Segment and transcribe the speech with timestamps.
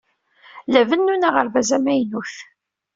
[0.71, 2.33] La bennun aɣerbaz amaynut.